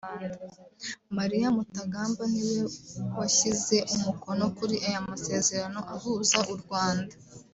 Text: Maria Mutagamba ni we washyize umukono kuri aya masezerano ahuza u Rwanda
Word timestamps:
Maria 1.17 1.47
Mutagamba 1.55 2.21
ni 2.31 2.41
we 2.49 2.59
washyize 3.17 3.77
umukono 3.95 4.43
kuri 4.57 4.75
aya 4.87 4.99
masezerano 5.09 5.79
ahuza 5.95 6.39
u 6.55 6.55
Rwanda 6.61 7.13